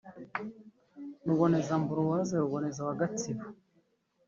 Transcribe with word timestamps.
Ruboneza 1.27 1.71
Ambroise 1.79 2.33
Ruboneza 2.43 2.81
wa 2.87 2.97
Gatsibo 2.99 3.45